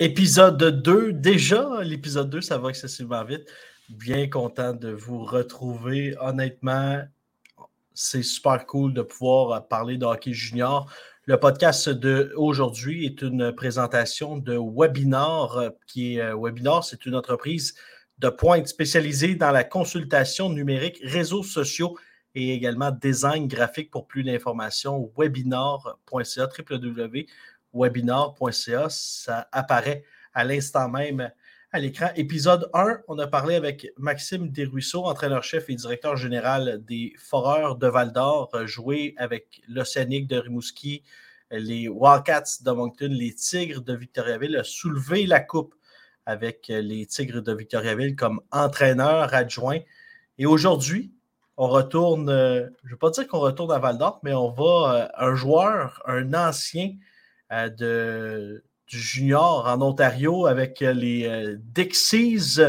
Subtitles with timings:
[0.00, 3.48] Épisode 2, déjà, l'épisode 2, ça va excessivement vite.
[3.88, 6.14] Bien content de vous retrouver.
[6.20, 7.02] Honnêtement,
[7.94, 10.88] c'est super cool de pouvoir parler de junior.
[11.24, 17.74] Le podcast d'aujourd'hui est une présentation de Webinar, qui est euh, Webinar, c'est une entreprise
[18.18, 21.98] de pointe spécialisée dans la consultation numérique, réseaux sociaux
[22.36, 25.12] et également design graphique pour plus d'informations.
[25.18, 27.26] Webinar.ca, www
[27.72, 28.88] webinar.ca.
[28.90, 30.04] Ça apparaît
[30.34, 31.30] à l'instant même
[31.72, 32.08] à l'écran.
[32.16, 37.86] Épisode 1, on a parlé avec Maxime Desruisseaux, entraîneur-chef et directeur général des Foreurs de
[37.86, 41.02] Val-d'Or, joué avec l'Océanique de Rimouski,
[41.50, 45.74] les Wildcats de Moncton, les Tigres de Victoriaville, a soulevé la coupe
[46.24, 49.80] avec les Tigres de Victoriaville comme entraîneur adjoint.
[50.38, 51.12] Et aujourd'hui,
[51.56, 55.10] on retourne, je ne veux pas dire qu'on retourne à Val d'Or, mais on va,
[55.18, 56.94] un joueur, un ancien euh,
[57.50, 62.60] de, du junior en Ontario avec les euh, Dixies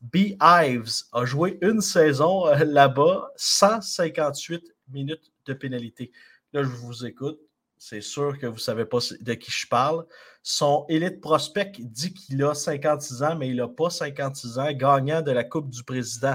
[0.00, 1.04] Beehives.
[1.12, 6.12] A joué une saison euh, là-bas, 158 minutes de pénalité.
[6.52, 7.40] Là, je vous écoute.
[7.80, 10.04] C'est sûr que vous ne savez pas de qui je parle.
[10.42, 14.72] Son élite prospect dit qu'il a 56 ans, mais il n'a pas 56 ans.
[14.72, 16.34] Gagnant de la Coupe du Président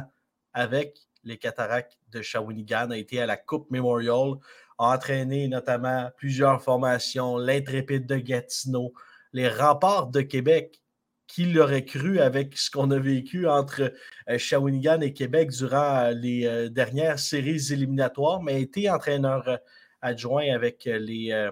[0.54, 4.36] avec les Cataractes de Shawinigan, a été à la Coupe Memorial
[4.84, 8.94] entraîné notamment plusieurs formations, l'Intrépide de Gatineau,
[9.34, 10.80] les remparts de Québec.
[11.26, 13.94] Qui l'aurait cru avec ce qu'on a vécu entre
[14.30, 19.58] euh, Shawinigan et Québec durant euh, les euh, dernières séries éliminatoires, mais a été entraîneur
[20.02, 21.50] adjoint avec les,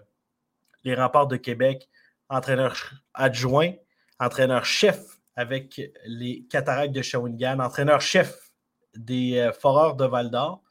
[0.83, 1.89] les remparts de Québec,
[2.29, 2.75] entraîneur
[3.13, 3.71] adjoint,
[4.19, 4.99] entraîneur-chef
[5.37, 8.51] avec les Cataractes de Shawinigan, entraîneur-chef
[8.93, 10.61] des Foreurs de Val d'Or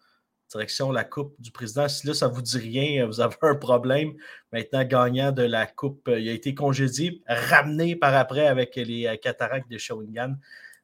[0.51, 1.89] direction la Coupe du Président.
[1.89, 4.15] Si là, ça ne vous dit rien, vous avez un problème.
[4.53, 9.17] Maintenant, gagnant de la Coupe, il a été congédié, ramené par après avec les euh,
[9.17, 10.35] cataractes de Shawinigan.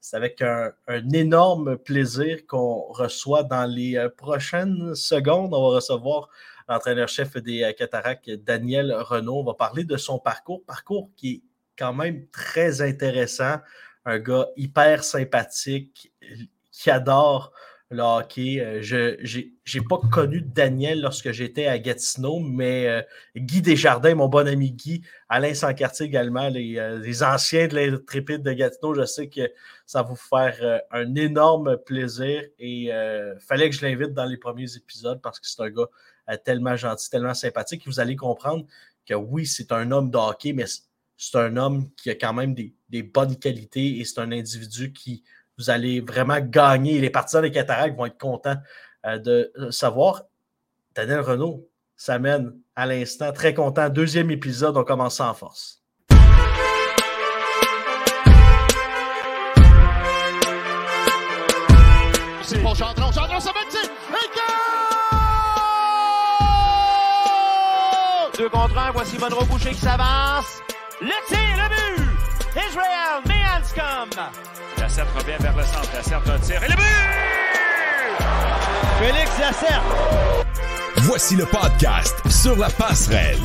[0.01, 0.73] C'est avec un,
[1.13, 5.53] énorme plaisir qu'on reçoit dans les euh, prochaines secondes.
[5.53, 6.29] On va recevoir
[6.69, 9.41] l'entraîneur-chef des euh, cataractes, Daniel Renault.
[9.41, 11.43] On va parler de son parcours, parcours qui est
[11.77, 13.57] quand même très intéressant.
[14.05, 16.13] Un gars hyper sympathique
[16.71, 17.53] qui adore
[17.91, 18.61] le hockey.
[18.61, 23.03] Euh, je n'ai pas connu Daniel lorsque j'étais à Gatineau, mais euh,
[23.37, 28.43] Guy Desjardins, mon bon ami Guy, Alain Sancartier également, les, euh, les anciens de l'intrépide
[28.43, 29.53] de Gatineau, je sais que
[29.87, 32.91] ça va vous faire un énorme plaisir et
[33.39, 35.89] fallait que je l'invite dans les premiers épisodes parce que c'est un gars
[36.45, 37.85] tellement gentil, tellement sympathique.
[37.87, 38.67] vous allez comprendre
[39.07, 40.65] que oui, c'est un homme de hockey, mais
[41.17, 44.93] c'est un homme qui a quand même des, des bonnes qualités et c'est un individu
[44.93, 45.23] qui
[45.59, 47.01] vous allez vraiment gagner.
[47.01, 48.57] Les partisans des cataractes vont être contents
[49.07, 50.23] euh, de euh, savoir.
[50.95, 53.33] Daniel Renault s'amène à l'instant.
[53.33, 53.89] Très content.
[53.89, 55.83] Deuxième épisode, on commence en force.
[62.43, 63.11] C'est pour Gendron.
[63.11, 63.91] Gendron, ça va être
[68.39, 68.91] Deux contre un.
[68.93, 70.61] Voici Monroe Boucher qui s'avance.
[71.01, 72.06] Le tir, le but!
[72.57, 74.09] Israel Meanscom
[74.79, 75.93] Lassette revient vers le centre.
[75.93, 76.65] Lassette retire.
[76.65, 77.17] Et le but!
[78.99, 79.83] Félix Lassette.
[81.03, 83.37] Voici le podcast sur la passerelle.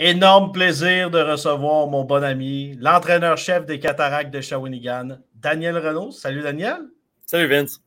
[0.00, 6.10] Énorme plaisir de recevoir mon bon ami, l'entraîneur-chef des Cataractes de Shawinigan, Daniel Renault.
[6.10, 6.78] Salut Daniel.
[7.26, 7.80] Salut Vince.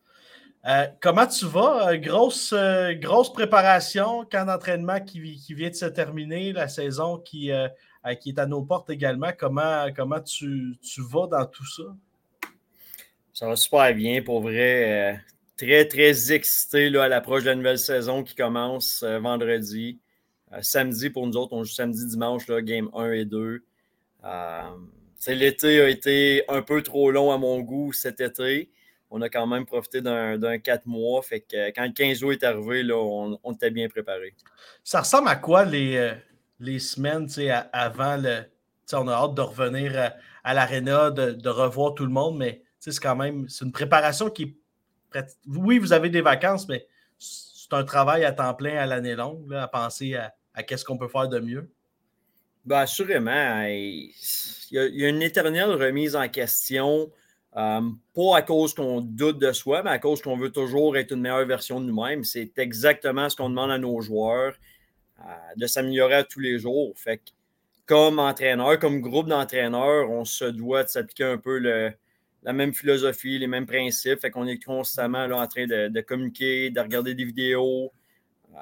[0.67, 1.89] Euh, comment tu vas?
[1.89, 7.49] Euh, grosse, euh, grosse préparation, camp d'entraînement qui, vient de se terminer, la saison qui
[7.49, 9.31] est à nos portes également.
[9.37, 11.83] Comment, comment tu, vas dans tout ça?
[13.33, 15.19] Ça va super bien, pour vrai.
[15.57, 19.99] Très, très excité là, à l'approche de la nouvelle saison qui commence vendredi.
[20.61, 23.63] Samedi, pour nous autres, on joue samedi, dimanche, là, game 1 et 2.
[25.27, 28.69] L'été a été un peu trop long à mon goût cet été.
[29.11, 31.21] On a quand même profité d'un 4 mois.
[31.21, 34.33] Fait que quand le 15 jours est arrivé, là, on, on était bien préparé.
[34.83, 36.13] Ça ressemble à quoi les,
[36.61, 37.27] les semaines
[37.73, 38.43] avant le.
[38.93, 40.13] On a hâte de revenir
[40.43, 44.43] à, l'aréna, de, revoir tout le monde, mais c'est quand même c'est une préparation qui
[44.43, 45.25] est.
[45.47, 46.87] Oui, vous avez des vacances, mais
[47.17, 51.07] c'est un travail à temps plein à l'année longue, à penser à, qu'est-ce qu'on peut
[51.07, 51.71] faire de mieux.
[52.65, 53.63] Bien, assurément.
[53.65, 54.13] Il
[54.71, 57.09] y, a, une éternelle remise en question.
[57.57, 57.81] Euh,
[58.15, 61.21] pas à cause qu'on doute de soi, mais à cause qu'on veut toujours être une
[61.21, 62.23] meilleure version de nous-mêmes.
[62.23, 64.53] C'est exactement ce qu'on demande à nos joueurs
[65.55, 66.93] de s'améliorer à tous les jours.
[66.95, 67.21] Fait
[67.85, 73.37] comme entraîneur, comme groupe d'entraîneurs, on se doit de s'appliquer un peu la même philosophie,
[73.37, 74.21] les mêmes principes.
[74.21, 77.91] Fait qu'on est constamment là, en train de, communiquer, de regarder des vidéos.
[78.53, 78.59] Euh,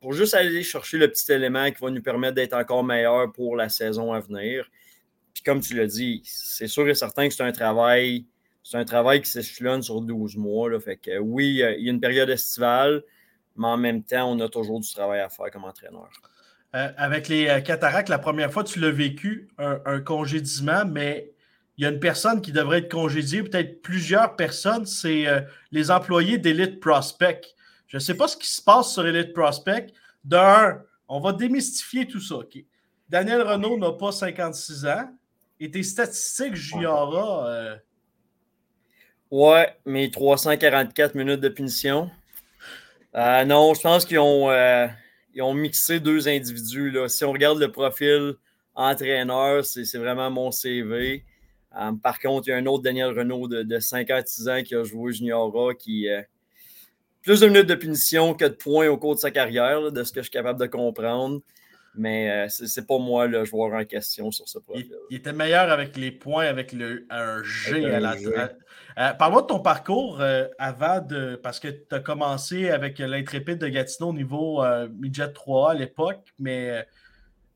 [0.00, 3.56] pour juste aller chercher le petit élément qui va nous permettre d'être encore meilleur pour
[3.56, 4.68] la saison à venir.
[5.36, 8.24] Puis comme tu l'as dit, c'est sûr et certain que c'est un travail,
[8.62, 10.70] c'est un travail qui s'échelonne sur 12 mois.
[10.70, 10.80] Là.
[10.80, 13.02] Fait que oui, il y a une période estivale,
[13.54, 16.08] mais en même temps, on a toujours du travail à faire comme entraîneur.
[16.74, 21.34] Euh, avec les euh, cataractes, la première fois, tu l'as vécu, un, un, congédiement, mais
[21.76, 25.90] il y a une personne qui devrait être congédiée, peut-être plusieurs personnes, c'est euh, les
[25.90, 27.42] employés d'Elite Prospect.
[27.88, 29.88] Je ne sais pas ce qui se passe sur Elite Prospect.
[30.24, 32.36] D'un, on va démystifier tout ça.
[33.10, 35.10] Daniel Renault n'a pas 56 ans.
[35.58, 37.48] Et tes statistiques juniora.
[37.48, 37.76] Euh...
[39.30, 42.10] Ouais, mes 344 minutes de punition.
[43.14, 44.86] Euh, non, je pense qu'ils ont, euh,
[45.40, 46.90] ont mixé deux individus.
[46.90, 47.08] Là.
[47.08, 48.34] Si on regarde le profil
[48.74, 51.24] entraîneur, c'est vraiment mon CV.
[51.74, 54.74] Euh, par contre, il y a un autre Daniel Renault de, de 56 ans qui
[54.74, 56.06] a joué juniora qui,
[57.22, 60.12] plus de minutes de punition que de points au cours de sa carrière, de ce
[60.12, 61.40] que je suis capable de comprendre.
[61.96, 64.90] Mais euh, c'est pas moi le joueur en question sur ce profil.
[65.10, 69.46] Il, était meilleur avec les points, avec le, un G à la euh, Parle-moi de
[69.46, 71.36] ton parcours euh, avant de.
[71.36, 74.62] Parce que tu as commencé avec l'intrépide de Gatineau au niveau
[74.98, 76.86] midget 3 à l'époque, mais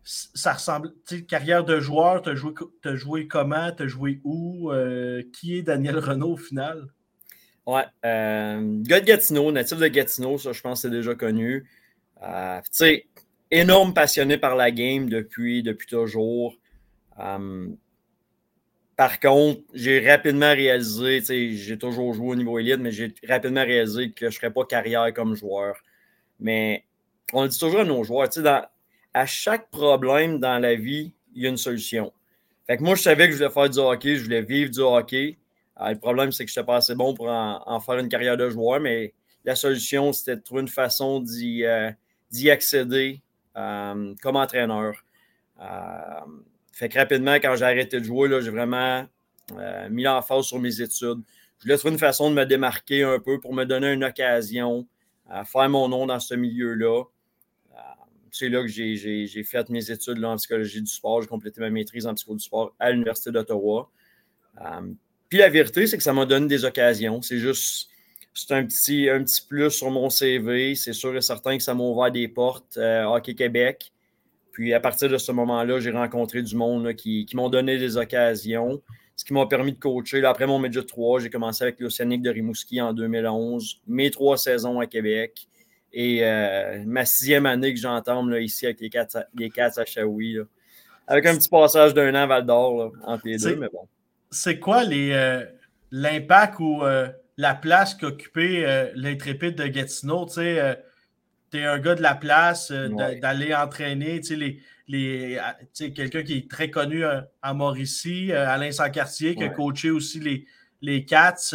[0.03, 0.93] ça ressemble.
[1.29, 2.55] Carrière de joueur, tu as joué,
[2.95, 4.73] joué comment, tu as joué où
[5.33, 6.89] Qui est Daniel Renault au final?
[7.67, 7.85] Ouais.
[8.05, 11.67] Euh, gars de Gatineau, natif de Gatineau, ça, je pense que c'est déjà connu.
[12.23, 13.07] Euh, tu sais,
[13.51, 16.57] énorme passionné par la game depuis, depuis toujours.
[17.19, 17.69] Euh,
[18.97, 21.23] par contre, j'ai rapidement réalisé,
[21.57, 24.65] j'ai toujours joué au niveau élite, mais j'ai rapidement réalisé que je ne ferais pas
[24.65, 25.77] carrière comme joueur.
[26.39, 26.85] Mais
[27.33, 28.29] on le dit toujours à nos joueurs,
[29.13, 32.13] à chaque problème dans la vie, il y a une solution.
[32.67, 34.81] Fait que moi, je savais que je voulais faire du hockey, je voulais vivre du
[34.81, 35.39] hockey.
[35.77, 38.37] Ah, le problème, c'est que je n'étais pas assez bon pour en, faire une carrière
[38.37, 39.15] de joueur, mais
[39.45, 41.91] la solution, c'était de trouver une façon d'y euh,
[42.49, 43.23] accéder
[43.57, 44.95] euh, comme entraîneur.
[45.61, 46.21] Euh,
[46.73, 49.07] fait que rapidement, quand j'ai arrêté de jouer, j'ai vraiment
[49.91, 51.19] mis l'emphase sur mes études.
[51.59, 54.87] Je voulais trouver une façon de me démarquer un peu pour me donner une occasion
[55.29, 57.05] à faire mon nom dans ce milieu-là.
[58.31, 61.21] C'est là que j'ai fait mes études en psychologie du sport.
[61.21, 63.91] J'ai complété ma maîtrise en psychologie du sport à l'Université d'Ottawa.
[65.31, 67.23] Puis la vérité, c'est que ça m'a donné des occasions.
[67.23, 67.89] C'est juste,
[68.35, 70.75] c'est un petit, un petit plus sur mon CV.
[70.75, 73.93] C'est sûr et certain que ça m'a ouvert des portes euh, Hockey Québec.
[74.53, 78.83] Puis à partir de ce moment-là, j'ai rencontré du monde qui, m'ont donné des occasions,
[79.17, 80.25] ce qui m'a permis de coacher.
[80.25, 84.81] après mon Midget 3, j'ai commencé avec l'Océanique de Rimouski en 2011, mes trois saisons
[84.81, 85.47] à Québec.
[85.93, 90.39] Et euh, ma sixième année que j'entame ici avec les Cats, les Cats à Shawi.
[91.07, 93.89] Avec un petit passage d'un an à Val d'Or entre les deux, mais bon
[94.31, 95.45] c'est quoi euh,
[95.91, 97.09] l'impact ou euh,
[97.41, 100.27] la place qu'occupait euh, l'intrépide de Gatineau?
[100.27, 100.79] Tu sais,
[101.55, 105.41] es un gars de la place, d'aller entraîner, tu sais, les,
[105.95, 110.47] quelqu'un qui est très connu à Mauricie, Alain Sancartier, qui a coaché aussi les,
[110.83, 111.55] les Cats.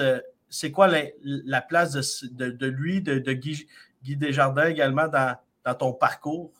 [0.50, 0.90] c'est quoi
[1.24, 3.68] la, place de, lui, de, Guy,
[4.02, 5.38] Desjardins également dans,
[5.76, 6.52] ton parcours?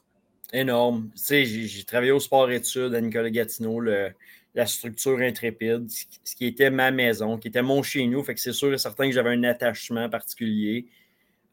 [0.54, 1.10] Énorme.
[1.16, 4.12] Tu sais, j'ai travaillé au sport-études à Nicolas Gatineau, le,
[4.56, 8.24] la structure intrépide, ce qui était ma maison, qui était mon chez nous.
[8.24, 10.88] Fait que c'est sûr et certain que j'avais un attachement particulier.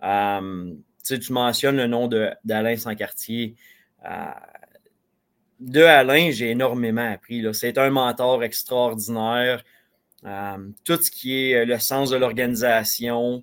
[0.05, 0.73] Euh,
[1.05, 2.09] tu mentionnes le nom
[2.45, 3.57] d'Alain Sancartier.
[4.05, 4.27] Euh,
[5.59, 7.45] de Alain, j'ai énormément appris.
[7.55, 9.65] C'est un mentor extraordinaire.
[10.25, 13.43] Euh, tout ce qui est le sens de l'organisation,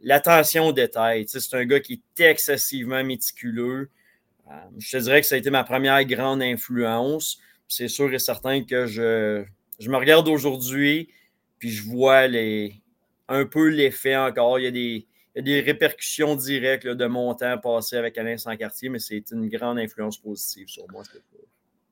[0.00, 1.24] l'attention aux détails.
[1.28, 3.90] C'est un gars qui est excessivement méticuleux.
[4.76, 7.38] je te dirais que ça a été ma première grande influence
[7.70, 9.44] c'est sûr et certain que je,
[9.78, 11.08] je me regarde aujourd'hui,
[11.58, 12.82] puis je vois les,
[13.28, 14.58] un peu l'effet encore.
[14.58, 18.98] Il y a des, des répercussions directes de mon temps passé avec Alain Sancartier, mais
[18.98, 21.04] c'est une grande influence positive sur moi.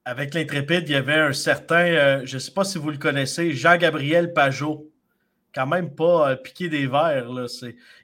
[0.04, 2.98] Avec l'intrépide, il y avait un certain, euh, je ne sais pas si vous le
[2.98, 4.90] connaissez, Jean-Gabriel Pajot.
[5.54, 7.32] Quand même pas euh, piqué des verres.
[7.32, 7.46] Là,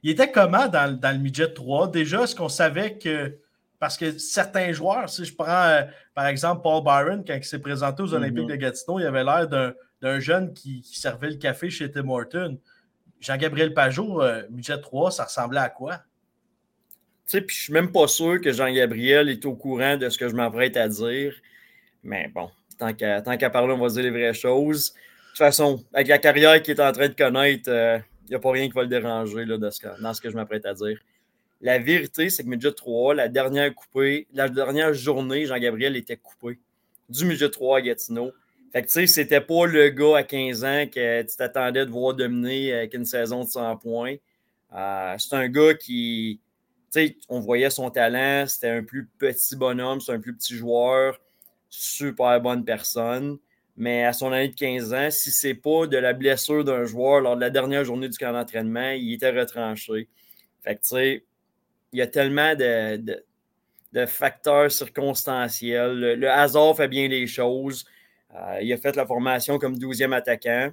[0.02, 1.90] il était comment dans, dans le midget 3?
[1.90, 3.36] Déjà, est-ce qu'on savait que
[3.78, 5.82] parce que certains joueurs, si je prends euh,
[6.14, 8.58] par exemple Paul Byron, quand il s'est présenté aux Olympiques de mhm.
[8.58, 12.58] Gatineau, il avait l'air d'un jeune qui, servait le café chez Tim Horton.
[13.20, 15.96] Jean-Gabriel Pajot, euh, budget 3, ça ressemblait à quoi?
[15.96, 16.02] Tu
[17.26, 20.28] sais, puis je suis même pas sûr que Jean-Gabriel est au courant de ce que
[20.28, 21.34] je m'apprête à dire.
[22.02, 24.92] Mais bon, tant qu'à parler, on va dire les vraies choses.
[24.92, 28.34] De toute façon, avec la carrière qu'il est en train de connaître, il euh, n'y
[28.36, 29.70] a pas rien qui va le déranger là, dans
[30.14, 30.98] ce que je m'apprête à dire.
[31.64, 36.58] La vérité, c'est que Midget 3, la dernière coupée, la dernière journée, Jean-Gabriel était coupé
[37.08, 38.32] du Midget 3 à Gatineau.
[38.70, 41.90] Fait que tu sais, c'était pas le gars à 15 ans que tu t'attendais de
[41.90, 44.16] voir dominer avec une saison de 100 points.
[44.74, 46.38] Euh, c'est un gars qui,
[47.30, 51.18] on voyait son talent, c'était un plus petit bonhomme, c'est un plus petit joueur,
[51.70, 53.38] super bonne personne.
[53.74, 57.22] Mais à son année de 15 ans, si c'est pas de la blessure d'un joueur
[57.22, 60.10] lors de la dernière journée du camp d'entraînement, il était retranché.
[60.62, 61.24] Fait que, tu sais,
[61.94, 66.18] il y a tellement de, facteurs circonstanciels.
[66.18, 67.86] Le, hasard fait bien les choses.
[68.34, 70.72] Euh, il a fait la formation comme 12e attaquant.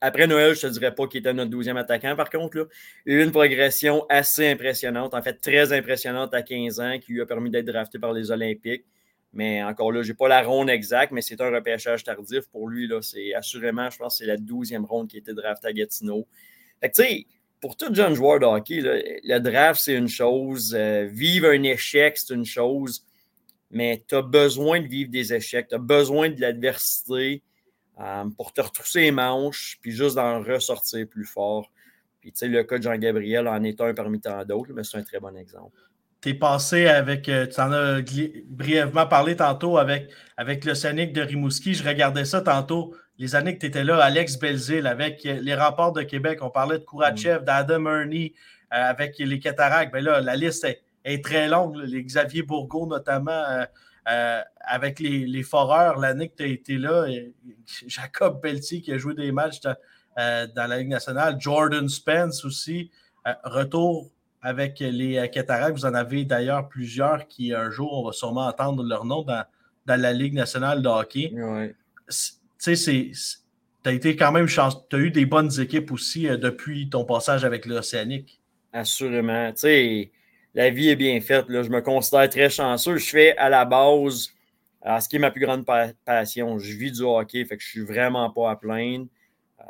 [0.00, 2.58] Après Noël, je ne te dirais pas qu'il était notre 12e attaquant, par contre.
[2.58, 2.64] Là.
[3.06, 7.14] Il a eu une progression assez impressionnante, en fait très impressionnante à 15 ans, qui
[7.14, 8.84] lui a permis d'être drafté par les Olympiques.
[9.32, 12.68] Mais encore là, je n'ai pas la ronde exacte, mais c'est un repêchage tardif pour
[12.68, 12.88] lui.
[13.00, 16.28] C'est assurément, je pense, c'est la 12e ronde qui a été draftée à Gatineau.
[16.80, 17.26] Fait que, tu sais,
[17.62, 20.74] pour tout jeune joueur de hockey, le draft, c'est une chose.
[20.76, 23.06] Euh, vivre un échec, c'est une chose.
[23.70, 25.68] Mais tu as besoin de vivre des échecs.
[25.68, 27.42] Tu as besoin de l'adversité
[28.00, 31.70] euh, pour te retrousser les manches, puis juste d'en ressortir plus fort.
[32.20, 34.98] Puis, tu sais, le cas de Jean-Gabriel en est un parmi tant d'autres, mais c'est
[34.98, 35.78] un très bon exemple
[36.22, 38.00] tu es passé avec, euh, tu en as
[38.46, 41.74] brièvement parlé tantôt avec, avec le Scénic de Rimouski.
[41.74, 45.54] Je regardais ça tantôt, les années que tu étais là, Alex Belzil, avec euh, les
[45.54, 46.38] remparts de Québec.
[46.42, 47.44] On parlait de Kourachev, mm.
[47.44, 48.34] d'Adam Ernie,
[48.72, 49.92] euh, avec les Cataractes.
[49.92, 50.66] Ben là, la liste
[51.04, 51.76] est, très longue.
[51.76, 53.66] Les Xavier Bourgault, notamment,
[54.60, 57.06] avec les, les Foreurs, l'année que tu as été là.
[57.86, 59.76] Jacob Pelletier qui a joué des matchs dans
[60.54, 61.36] la Ligue nationale.
[61.40, 62.90] Jordan Spence aussi.
[63.42, 65.76] retour avec les euh, Cataractes.
[65.76, 69.44] Vous en avez d'ailleurs plusieurs qui, un jour, on va sûrement entendre leur nom dans,
[69.86, 71.32] la Ligue nationale de hockey.
[72.62, 73.10] Tu sais,
[73.82, 74.76] tu as été quand même chance.
[74.88, 78.40] Tu as eu des bonnes équipes aussi euh, depuis ton passage avec l'Océanique.
[78.72, 79.50] Assurément.
[79.52, 80.12] Tu sais,
[80.54, 81.48] la vie est bien faite.
[81.48, 81.62] Là.
[81.64, 82.98] Je me considère très chanceux.
[82.98, 84.28] Je fais à la base
[84.84, 85.64] ce qui est ma plus grande
[86.04, 86.58] passion.
[86.58, 89.06] Je vis du hockey, fait que je suis vraiment pas à plaindre.
[89.60, 89.64] Euh,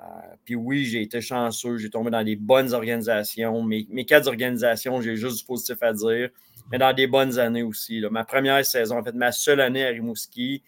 [0.44, 3.62] puis oui, j'ai été chanceux, j'ai tombé dans des bonnes organisations.
[3.62, 6.30] Mes, mes quatre organisations, j'ai juste du positif à dire,
[6.70, 8.02] mais dans des bonnes années aussi.
[8.10, 10.62] Ma première saison, en fait, ma seule année à Rimouski,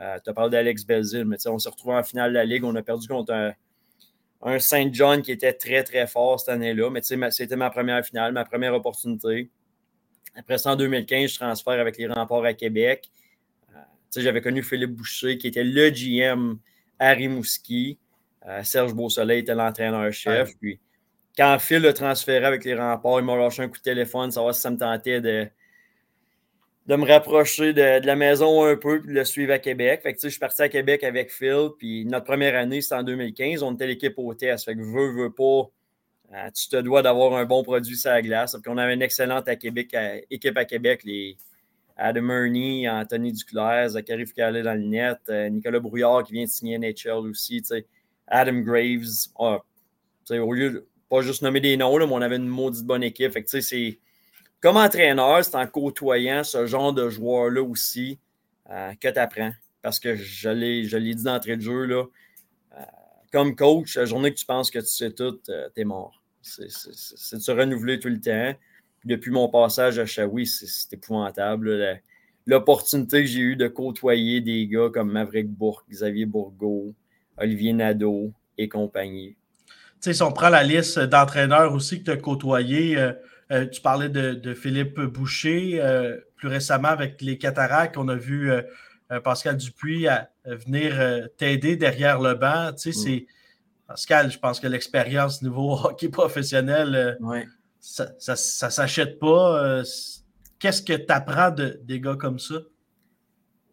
[0.00, 2.64] euh, tu as parlé d'Alex Belzil, mais on s'est retrouvé en finale de la Ligue.
[2.64, 3.52] On a perdu contre un,
[4.42, 6.90] un Saint John qui était très, très fort cette année-là.
[6.90, 9.50] Mais c'était ma première finale, ma première opportunité.
[10.36, 13.10] Après ça, en 2015, je transfère avec les remparts à Québec.
[13.74, 13.80] Euh,
[14.20, 16.58] j'avais connu Philippe Boucher, qui était le GM
[16.98, 17.98] à Rimouski.
[18.46, 20.50] Euh, Serge Beausoleil était l'entraîneur-chef.
[20.60, 20.78] Puis
[21.36, 24.54] quand Phil a transféré avec les remparts, il m'a lâché un coup de téléphone, savoir
[24.54, 25.48] si ça me tentait de,
[26.88, 30.00] de me rapprocher de, la maison un peu puis de le suivre à Québec.
[30.02, 31.68] Fait que, je suis parti à Québec avec Phil.
[31.78, 33.62] Puis notre première année, c'était en 2015.
[33.62, 34.64] On était l'équipe hôtesse.
[34.64, 35.70] Fait que veux, veux pas.
[36.34, 38.56] Euh, tu te dois d'avoir un bon produit sur la glace.
[38.62, 39.94] Puis on avait une excellente à Québec,
[40.30, 41.36] équipe à Québec, les
[41.98, 46.48] Adam Ernie, Anthony Duclair, Zachary Foucault dans le net, euh, Nicolas Brouillard qui vient de
[46.48, 47.62] signer NHL aussi.
[47.62, 47.86] sais.
[48.26, 49.28] Adam Graves.
[49.38, 49.62] Ah,
[50.30, 53.32] au lieu de pas juste nommer des noms, mais on avait une maudite bonne équipe.
[53.46, 53.98] c'est,
[54.60, 58.18] comme entraîneur, c'est en côtoyant ce genre de joueurs-là aussi
[58.70, 59.52] euh, que tu apprends.
[59.82, 62.06] Parce que je l'ai, dit d'entrée de jeu, euh,
[63.32, 66.22] comme coach, la journée que tu penses que tu sais tout, euh, tu es mort.
[66.42, 68.58] C'est, de se renouveler tout le temps.
[69.04, 72.00] depuis mon passage à Shawi, c'est, épouvantable.
[72.46, 76.94] l'opportunité que j'ai eue de côtoyer des gars comme Maverick Bourque, Xavier Bourgault,
[77.36, 79.36] Olivier Nadeau et compagnie.
[80.00, 82.96] Tu si on prend la liste d'entraîneurs aussi que tu as côtoyés,
[83.50, 88.14] euh, euh, tu parlais de, Philippe Boucher, euh, plus récemment avec les cataractes, on a
[88.14, 88.50] vu
[89.24, 90.06] Pascal Dupuis
[90.44, 92.72] venir t'aider derrière le banc.
[92.72, 93.88] Tu sais, mm.
[93.88, 97.18] Pascal, je pense que l'expérience niveau hockey professionnel,
[97.80, 99.82] ça ne s'achète pas.
[100.58, 102.56] Qu'est-ce que tu apprends de, des gars comme ça?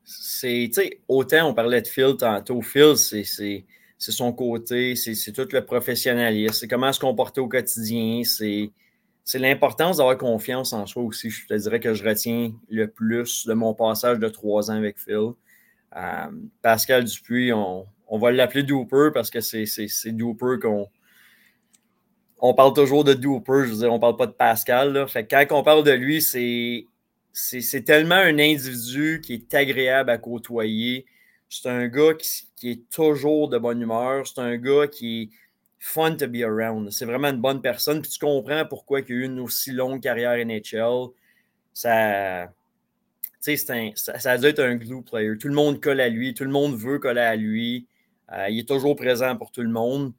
[0.06, 0.70] c'est,
[1.08, 2.62] autant on parlait de Phil tantôt.
[2.62, 3.66] Phil, c'est
[3.98, 8.72] son côté, c'est tout le professionnalisme, c'est comment se comporter au quotidien, c'est
[9.34, 11.30] l'importance d'avoir confiance en soi aussi.
[11.30, 14.98] Je te dirais que je retiens le plus de mon passage de trois ans avec
[15.00, 15.32] Phil.
[15.96, 20.88] Euh, Pascal Dupuis, on, va l'appeler Dooper parce que c'est Dooper qu'on.
[22.40, 25.08] On parle toujours de Dooper, je veux dire, on parle pas de Pascal.
[25.08, 26.86] Fait quand on parle de lui, c'est
[27.36, 31.06] c'est tellement un individu qui est agréable à côtoyer.
[31.50, 34.26] C'est un gars qui, est toujours de bonne humeur.
[34.26, 35.32] C'est un gars qui
[35.80, 36.92] fun to be around.
[36.92, 38.02] C'est vraiment une bonne personne.
[38.02, 41.10] Puis tu comprends pourquoi il a eu une aussi longue carrière NHL.
[41.74, 45.38] Ça, un, ça, ça, être un glue player.
[45.38, 46.34] Tout le monde colle à lui.
[46.34, 47.88] Tout le monde veut coller à lui.
[48.32, 50.14] Euh, il est toujours présent pour tout le monde.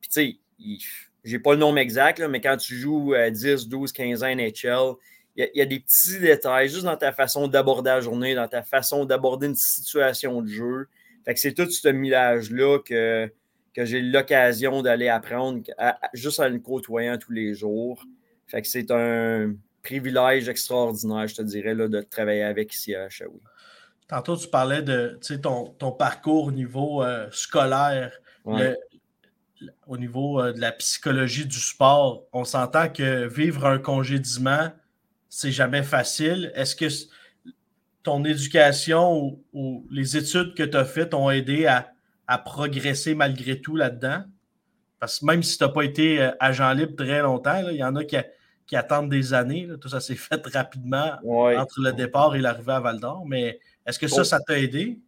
[0.00, 0.86] Puis tu sais,
[1.24, 4.94] j'ai pas le nom exact, mais quand tu joues à 10, 12, 15 ans NHL,
[5.36, 8.62] il y, a des petits détails juste dans ta façon d'aborder la journée, dans ta
[8.62, 10.88] façon d'aborder une situation de jeu.
[11.24, 13.30] Fait que c'est tout ce millage-là que,
[13.74, 15.62] que j'ai l'occasion d'aller apprendre
[16.12, 18.02] juste en le côtoyant tous les jours.
[18.46, 23.08] Fait que c'est un privilège extraordinaire, je te dirais, là, de travailler avec ici à
[23.08, 23.40] Shawi.
[24.08, 28.12] Tantôt, tu parlais de ton, ton parcours au niveau euh, scolaire,
[29.86, 32.24] au niveau euh, de la psychologie du sport.
[32.32, 34.72] On s'entend que vivre un congédiement,
[35.28, 36.50] c'est jamais facile.
[36.54, 36.86] Est-ce que
[38.02, 41.92] ton éducation ou, les études que tu as faites ont aidé à,
[42.38, 44.24] progresser malgré tout là-dedans?
[44.98, 47.84] Parce que même si tu n'as pas été euh, agent libre très longtemps, il y
[47.84, 48.16] en a qui,
[48.76, 49.68] attendent des années.
[49.80, 53.24] Tout ça s'est fait rapidement entre le départ et l'arrivée à Val d'Or.
[53.26, 54.24] Mais est-ce que ça, oh.
[54.24, 55.00] ça t'a aidé?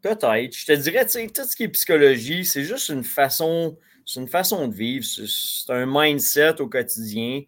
[0.00, 0.56] Peut-être.
[0.56, 4.20] Je te dirais, tu sais, tout ce qui est psychologie, c'est juste une façon, c'est
[4.20, 5.04] une façon de vivre.
[5.04, 7.42] C'est un mindset au quotidien.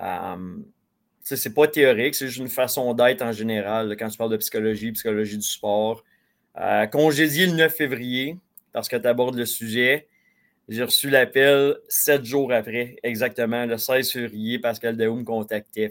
[0.00, 0.64] Um,
[1.20, 3.94] c'est pas théorique, c'est juste une façon d'être en général.
[3.98, 6.02] quand tu parles de psychologie, psychologie du sport.
[6.58, 8.36] Euh, congédié le 9 février,
[8.72, 10.08] parce que tu abordes le sujet.
[10.68, 15.90] J'ai reçu l'appel sept jours après, exactement, le 16 février, Pascal Daou me contactait.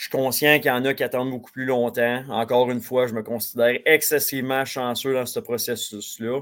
[0.00, 2.24] Je suis conscient qu'il y en a qui attendent beaucoup plus longtemps.
[2.30, 6.40] Encore une fois, je me considère excessivement chanceux dans ce processus-là.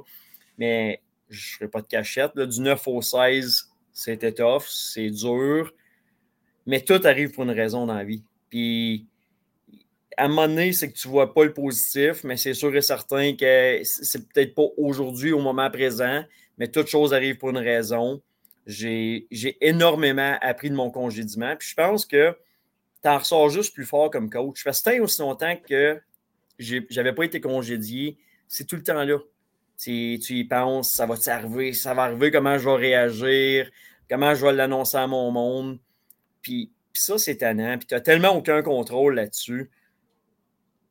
[0.59, 2.39] Mais je ne ferai pas de cachette.
[2.39, 5.75] Du 9 au 16, c'était tough, c'est dur.
[6.67, 8.23] Mais tout arrive pour une raison dans la vie.
[8.49, 9.08] Puis,
[10.19, 12.75] à un moment donné, c'est que tu ne vois pas le positif, mais c'est sûr
[12.75, 16.25] et certain que c'est peut-être pas aujourd'hui, au moment présent,
[16.59, 18.21] mais toute chose arrive pour une raison.
[18.67, 19.29] J'ai
[19.61, 21.55] énormément appris de mon congédiement.
[21.57, 22.37] Puis je pense que
[23.03, 24.65] tu en ressors juste plus fort comme coach.
[24.65, 26.01] Parce que aussi longtemps que
[26.59, 29.19] je n'avais pas été congédié, c'est tout le temps là.
[29.81, 33.71] Tu, tu y penses, ça va t'arriver, ça va arriver, comment je vais réagir,
[34.11, 35.79] comment je vais l'annoncer à mon monde.
[36.43, 37.79] Puis, ça, c'est tannant.
[37.79, 39.71] Puis tu n'as tellement aucun contrôle là-dessus.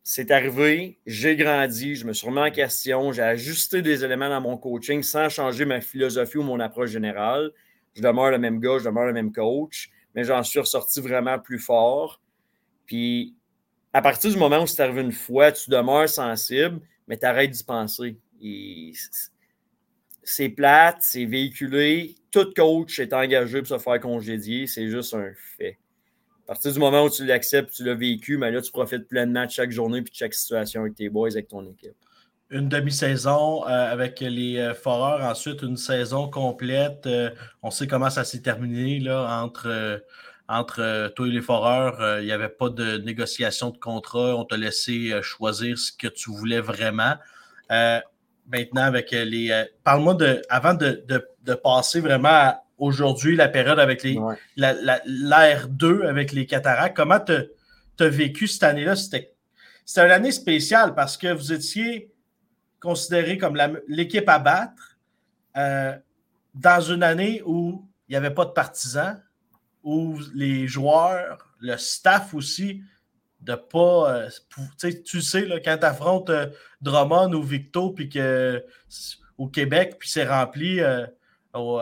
[0.09, 4.39] C'est arrivé, j'ai grandi, je me suis remis en question, j'ai ajusté des éléments dans
[4.39, 7.51] mon coaching sans changer ma philosophie ou mon approche générale.
[7.93, 11.37] Je demeure le même gars, je demeure le même coach mais j'en suis ressorti vraiment
[11.37, 12.21] plus fort.
[12.85, 13.35] Puis,
[13.91, 17.51] à partir du moment où c'est arrivé une fois, tu demeures sensible, mais tu arrêtes
[17.51, 18.17] d'y penser.
[20.23, 22.15] C'est plate, c'est véhiculé.
[22.31, 24.67] Tout coach est engagé pour se faire congédier.
[24.67, 25.77] C'est juste un fait.
[26.47, 29.45] À partir du moment où tu l'acceptes, tu l'as vécu, mais là, tu profites pleinement
[29.45, 31.95] de chaque journée et de chaque situation avec tes boys, avec ton équipe
[32.49, 37.05] une demi-saison euh, avec les euh, Foreurs, ensuite une saison complète.
[37.05, 37.29] Euh,
[37.61, 40.01] on sait comment ça s'est terminé là, entre,
[40.47, 42.19] entre toi et les Foreurs.
[42.19, 44.35] Il n'y avait pas de négociation de contrat.
[44.35, 47.15] On t'a laissé choisir ce que tu voulais vraiment.
[47.69, 49.65] maintenant, avec les.
[49.83, 50.41] Parle-moi de.
[50.49, 51.03] Avant de,
[51.63, 54.19] passer vraiment à aujourd'hui, la période avec les.
[54.55, 57.33] L'ère 2 avec les cataractes, comment tu
[58.03, 58.95] as vécu cette année-là?
[58.95, 59.33] C'était
[59.95, 62.11] une année spéciale parce que vous étiez
[62.79, 64.97] considéré comme l'équipe à battre
[65.55, 65.95] euh,
[66.53, 69.21] dans une année où il n'y avait pas de partisans,
[69.83, 72.81] où les joueurs, le staff aussi,
[73.41, 74.13] de pas.
[74.13, 74.29] Euh,
[74.79, 76.47] tu sais, là, quand tu affrontes euh,
[76.81, 78.63] Drummond ou Victo, puis que
[79.37, 80.81] au Québec, puis c'est rempli
[81.53, 81.79] au,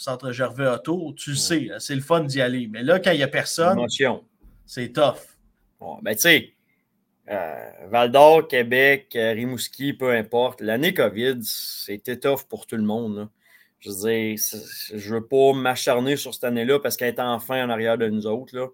[0.00, 2.68] centre Gervais Auto, tu sais, c'est le fun d'y aller.
[2.68, 3.78] Mais là, quand il n'y a personne,
[4.64, 5.36] c'est tough.
[5.78, 6.54] Bon, ben, tu sais,
[7.30, 10.62] euh, Val d'Or, Québec, euh, Rimouski, peu importe.
[10.62, 13.28] L'année COVID, c'était tough pour tout le monde.
[13.78, 14.38] Je veux dire,
[14.94, 18.26] je veux pas m'acharner sur cette année-là parce qu'elle est enfin en arrière de nous
[18.26, 18.56] autres.
[18.56, 18.68] Là.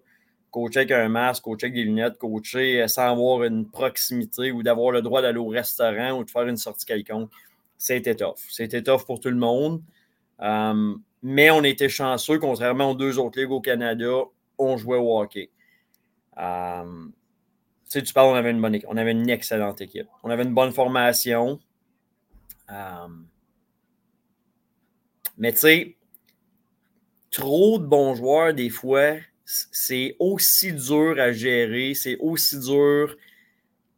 [0.51, 4.63] Coacher avec un masque, coacher avec des lunettes, coacher euh, sans avoir une proximité ou
[4.63, 7.31] d'avoir le droit d'aller au restaurant ou de faire une sortie quelconque.
[7.77, 8.37] C'était tough.
[8.49, 9.81] C'était tough pour tout le monde.
[11.23, 14.23] Mais on était chanceux, contrairement aux deux autres ligues au Canada,
[14.57, 15.49] on jouait au hockey
[17.87, 20.07] sais, tu parles, on avait une bonne On avait une excellente équipe.
[20.23, 21.59] On avait une bonne formation.
[22.69, 23.07] Euh,
[25.37, 25.95] mais tu sais,
[27.31, 33.15] trop de bons joueurs, des fois, c'est aussi dur à gérer, c'est aussi dur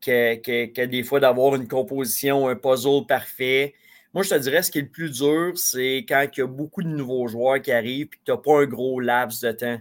[0.01, 3.73] que, que, des fois d'avoir une composition, un puzzle parfait.
[4.13, 6.47] Moi, je te dirais, ce qui est le plus dur, c'est quand il y a
[6.47, 9.51] beaucoup de nouveaux joueurs qui arrivent et que tu n'as pas un gros laps de
[9.51, 9.79] temps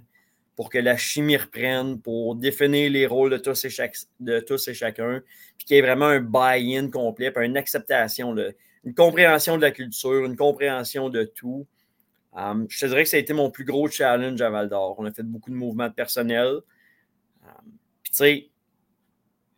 [0.55, 3.71] pour que la chimie reprenne, pour définir les rôles de tous et,
[4.75, 5.23] chacun,
[5.57, 8.37] puis qu'il y ait vraiment un buy-in complet, puis une acceptation,
[8.85, 11.67] une compréhension de la culture, une compréhension de tout.
[12.37, 14.97] Um, je te dirais que ça a été mon plus gros challenge à Val d'Or.
[14.99, 16.59] On a fait beaucoup de mouvements de personnel.
[17.45, 18.51] Um, puis tu sais,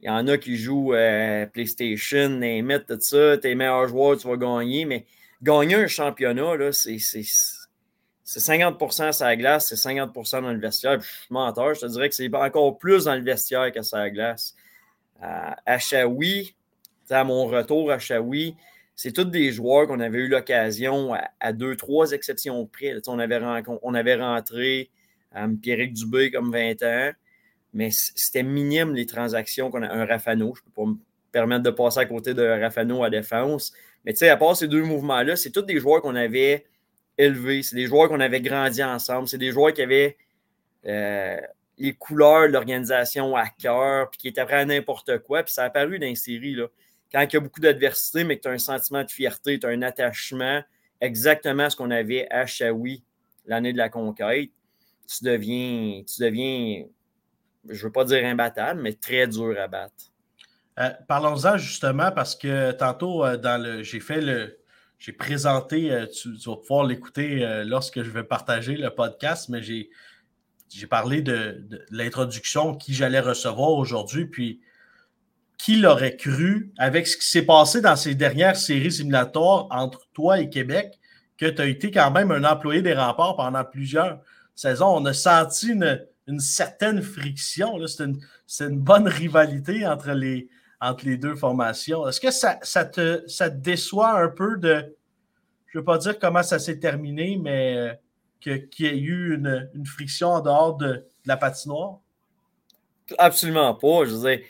[0.02, 4.28] il y en a qui jouent euh, PlayStation, name tout ça, t'es meilleur joueur, tu
[4.28, 5.06] vas gagner, mais
[5.42, 11.00] gagner un championnat, c'est c'est 50% sur la glace, c'est 50% dans le vestiaire.
[11.00, 13.96] je suis menteur, je te dirais que c'est encore plus dans le vestiaire que sur
[13.96, 14.54] la glace.
[15.20, 16.54] à Shawi,
[17.10, 18.54] à mon retour à Shawi,
[18.94, 22.94] c'est tous des joueurs qu'on avait eu l'occasion, à, deux, trois exceptions près.
[23.06, 23.40] on, avait
[23.82, 24.90] on avait rentré
[25.34, 27.10] um, Pierrick Dubé comme 20 ans,
[27.72, 29.88] mais c'était minime les transactions qu'on a.
[29.88, 30.96] Un Rafano, je ne peux pas me
[31.32, 33.72] permettre de passer à côté de Rafano à défense.
[34.04, 36.66] Mais tu sais, à part ces deux mouvements-là, c'est tous des joueurs qu'on avait
[37.18, 40.16] élevés, c'est des joueurs qu'on avait grandi ensemble, c'est des joueurs qui avaient
[40.86, 41.40] euh,
[41.78, 45.42] les couleurs de l'organisation à cœur, puis qui étaient prêts à n'importe quoi.
[45.42, 46.54] Puis ça a apparu dans les séries.
[46.54, 46.66] Là.
[47.12, 49.66] Quand il y a beaucoup d'adversité, mais que tu as un sentiment de fierté, tu
[49.66, 50.62] as un attachement,
[51.00, 53.02] exactement ce qu'on avait à Shawi
[53.46, 54.50] l'année de la conquête,
[55.06, 56.84] tu deviens, tu deviens
[57.68, 60.10] je veux pas dire imbattable, mais très dur à battre.
[60.78, 64.56] Euh, parlons-en justement parce que tantôt, euh, dans le, j'ai fait le.
[64.98, 69.88] J'ai présenté, euh, tu, vas pouvoir l'écouter lorsque je vais partager le podcast, mais j'ai,
[70.68, 74.60] j'ai parlé de, l'introduction qui j'allais recevoir aujourd'hui, puis
[75.56, 80.38] qui l'aurait cru avec ce qui s'est passé dans ces dernières séries simulatoires entre toi
[80.38, 80.98] et Québec,
[81.38, 84.20] que tu as été quand même un employé des remparts pendant plusieurs
[84.54, 84.94] saisons.
[84.94, 87.86] On a senti une, une certaine friction.
[87.86, 88.20] C'est une,
[88.60, 90.48] une, bonne rivalité entre les,
[90.80, 92.08] entre les deux formations.
[92.08, 94.96] Est-ce que ça, ça, te, ça déçoit un peu de.
[95.66, 97.94] Je ne veux pas dire comment ça s'est terminé, mais euh,
[98.40, 101.98] qu'il y ait eu une, une, friction en dehors de, la patinoire?
[103.18, 104.04] Absolument pas.
[104.04, 104.46] Je veux dire,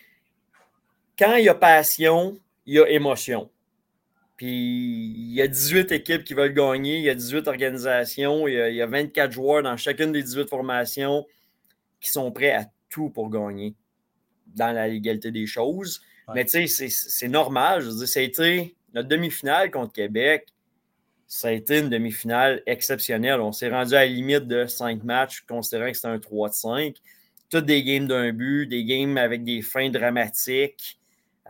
[1.19, 3.51] quand il y a passion, il y a émotion.
[4.37, 8.55] Puis il y a 18 équipes qui veulent gagner, il y a 18 organisations, il
[8.55, 11.27] y a, il y a 24 joueurs dans chacune des 18 formations
[12.01, 13.75] qui sont prêts à tout pour gagner
[14.47, 16.03] dans la légalité des choses.
[16.35, 17.83] Mais tu sais, c'est normal.
[17.83, 20.47] Je veux dire, ça a été notre demi-finale contre Québec.
[21.27, 23.41] Ça a été une demi-finale exceptionnelle.
[23.41, 26.55] On s'est rendu à la limite de cinq matchs, considérant que c'était un 3 de
[26.55, 26.97] 5.
[27.51, 30.99] Toutes des games d'un but, des games avec des fins dramatiques.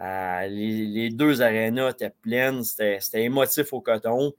[0.00, 2.62] Euh, les, deux arénas étaient pleines.
[2.64, 4.32] C'était émotif au coton.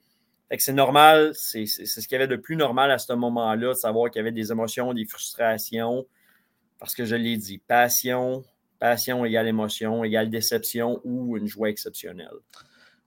[0.59, 4.11] C'est normal, c'est ce qu'il y avait de plus normal à ce moment-là, de savoir
[4.11, 6.05] qu'il y avait des émotions, des frustrations.
[6.77, 8.43] Parce que je l'ai dit, passion,
[8.81, 12.33] Passion égale émotion, égale déception ou une joie exceptionnelle.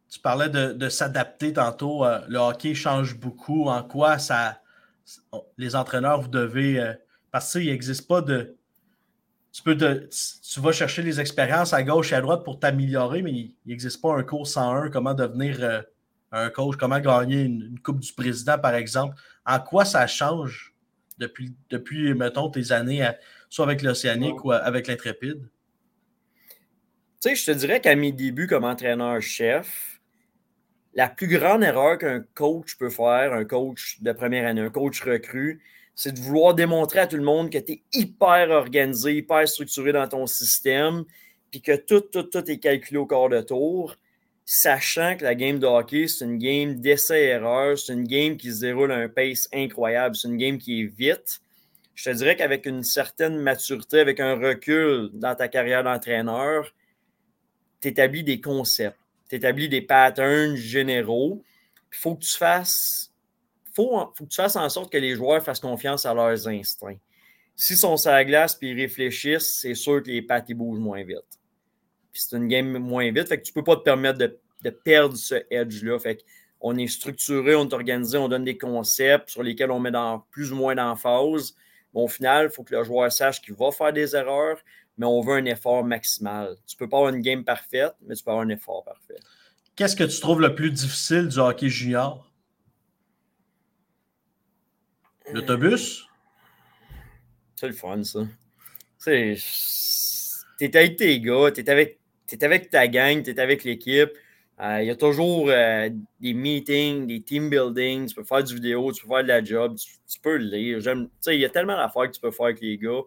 [0.09, 2.05] Tu parlais de, s'adapter tantôt.
[2.05, 3.65] Euh, le hockey change beaucoup.
[3.69, 4.61] En quoi ça.
[5.59, 6.79] Les entraîneurs, vous devez.
[6.79, 6.95] Euh,
[7.33, 8.57] parce qu'il n'existe pas de.
[9.51, 10.09] Tu, peux de,
[10.49, 14.01] tu vas chercher les expériences à gauche et à droite pour t'améliorer, mais il n'existe
[14.01, 15.83] pas un cours 101, comment devenir euh,
[16.35, 19.17] un coach, comment gagner une, Coupe du Président, par exemple.
[19.47, 20.75] En quoi ça change
[21.19, 23.09] depuis, depuis mettons, tes années,
[23.49, 25.49] soit avec l'Océanique ou avec l'Intrépide?
[27.21, 30.01] Tu sais, je te dirais qu'à mes débuts comme entraîneur-chef,
[30.95, 35.03] la plus grande erreur qu'un coach peut faire, un coach de première année, un coach
[35.03, 35.63] recru,
[35.95, 39.93] c'est de vouloir démontrer à tout le monde que tu es hyper organisé, hyper structuré
[39.93, 41.05] dans ton système,
[41.51, 43.97] puis que tout, tout, tout est calculé au corps de tour,
[44.45, 48.61] sachant que la game de hockey, c'est une game d'essai-erreur, c'est une game qui se
[48.61, 51.41] déroule à un pace incroyable, c'est une game qui est vite.
[51.95, 56.75] Je te dirais qu'avec une certaine maturité, avec un recul dans ta carrière d'entraîneur,
[57.81, 61.43] tu établis des concepts, tu établis des patterns généraux.
[61.93, 63.13] Il faut que tu fasses.
[63.75, 66.99] Faut, en sorte que les joueurs fassent confiance à leurs instincts.
[67.57, 71.03] S'ils sont sur la glace et ils réfléchissent, c'est sûr que les pattes bougent moins
[71.03, 71.41] vite.
[72.15, 73.29] C'est une game moins vite.
[73.29, 75.99] Fait que tu ne peux pas te permettre de, perdre ce edge-là.
[75.99, 76.25] Fait
[76.61, 80.21] on est structuré, on est organisé, on donne des concepts sur lesquels on met dans,
[80.31, 81.55] plus ou moins d'emphase.
[81.93, 84.59] Bon, au final, il faut que le joueur sache qu'il va faire des erreurs,
[84.97, 86.57] mais on veut un effort maximal.
[86.67, 89.17] Tu peux pas avoir une game parfaite, mais tu peux avoir un effort parfait.
[89.77, 92.31] Qu'est-ce que tu trouves le plus difficile du hockey junior?
[95.33, 96.09] L'autobus?
[97.57, 98.21] C'est le fun, ça.
[99.05, 99.37] Tu
[100.61, 101.51] es avec tes gars,
[102.27, 104.11] tu es avec, ta gang, tu es avec l'équipe.
[104.61, 108.07] Euh, il y a toujours euh, des meetings, des team building.
[108.07, 110.79] Tu peux faire du vidéo, tu peux faire de la job, tu, peux le lire.
[111.27, 113.03] Il y a tellement d'affaires que tu peux faire avec les gars.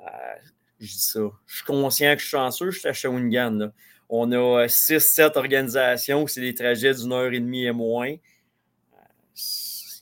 [0.00, 0.34] Euh,
[0.80, 1.20] je dis ça.
[1.46, 3.70] Je suis conscient que je suis chanceux, je suis à Shawinigan.
[4.08, 8.14] On a 6-7 euh, organisations où c'est des trajets d'une heure et demie et moins.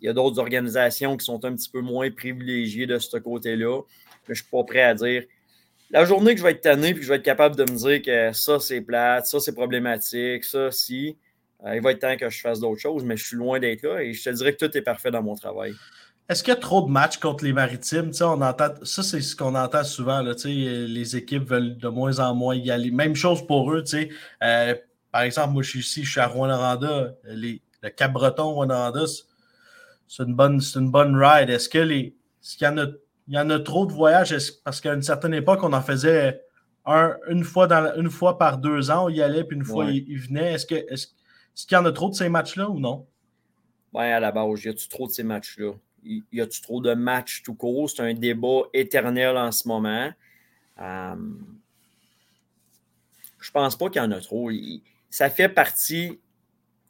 [0.01, 3.83] Il y a d'autres organisations qui sont un petit peu moins privilégiées de ce côté-là.
[4.29, 5.25] Mais je ne suis pas prêt à dire
[5.93, 7.77] la journée que je vais être tanné et que je vais être capable de me
[7.77, 11.17] dire que ça, c'est plate, ça, c'est problématique, ça, si,
[11.65, 13.83] euh, il va être temps que je fasse d'autres choses, mais je suis loin d'être
[13.83, 15.75] là et je te dirais que tout est parfait dans mon travail.
[16.29, 18.11] Est-ce qu'il y a trop de matchs contre les maritimes?
[18.23, 20.23] on entend, ça, c'est ce qu'on entend souvent.
[20.23, 22.91] Là, les équipes veulent de moins en moins y aller.
[22.91, 23.85] Même chose pour eux.
[24.43, 24.75] Euh,
[25.11, 27.15] par exemple, moi, je suis ici, je suis à Rwanda.
[27.25, 28.93] le Cap-Breton, Rwanda,
[30.09, 31.51] c'est une, bonne, une bonne ride.
[31.51, 32.15] Est-ce que les.
[32.41, 32.87] qu'il y en a,
[33.29, 34.35] il y en a trop de voyages?
[34.65, 36.43] Parce qu'à une certaine époque, on en faisait
[36.85, 39.87] un, une, fois dans, une fois par deux ans, on y allait, puis une fois,
[39.91, 40.55] il, venait.
[40.55, 41.17] Est-ce que, est
[41.55, 43.07] qu'il y en a trop de ces matchs-là ou non?
[43.93, 45.73] Oui, à la base, y a-tu trop de ces matchs-là?
[46.05, 47.89] Y a-tu trop de matchs tout court?
[47.89, 50.11] C'est un débat éternel en ce moment.
[50.81, 51.15] Euh,
[53.41, 54.51] je pense pas qu'il y en a trop.
[55.11, 56.19] ça fait partie.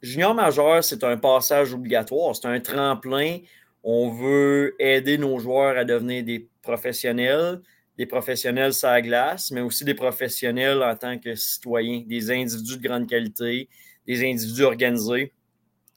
[0.01, 3.37] Junior majeur, c'est un passage obligatoire, c'est un tremplin.
[3.83, 7.61] On veut aider nos joueurs à devenir des professionnels,
[7.97, 12.77] des professionnels sur la glace, mais aussi des professionnels en tant que citoyens, des individus
[12.77, 13.67] de grande qualité,
[14.07, 15.31] des individus organisés.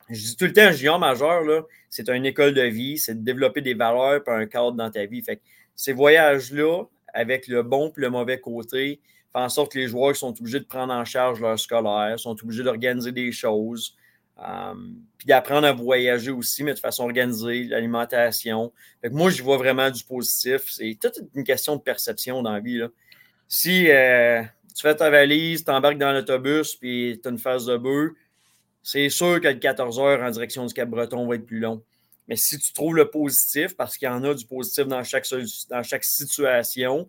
[0.08, 1.42] Je dis tout le temps, junior majeur,
[1.88, 5.06] c'est une école de vie, c'est de développer des valeurs et un cadre dans ta
[5.06, 5.24] vie.
[5.74, 9.00] Ces voyages-là, avec le bon et le mauvais côté,
[9.32, 12.36] font en sorte que les joueurs sont obligés de prendre en charge leur scolaire, sont
[12.42, 13.96] obligés d'organiser des choses,
[14.36, 18.72] puis d'apprendre à voyager aussi, mais de façon organisée, l'alimentation.
[19.10, 20.62] moi, je vois vraiment du positif.
[20.68, 22.82] C'est toute une question de perception dans la vie.
[23.48, 24.42] Si euh,
[24.74, 28.12] tu fais ta valise, tu embarques dans l'autobus, puis tu as une phase de bœuf,
[28.82, 31.82] c'est sûr que le 14 heures en direction du Cap-Breton va être plus long.
[32.28, 35.26] Mais si tu trouves le positif, parce qu'il y en a du positif dans chaque,
[35.70, 37.08] dans chaque situation,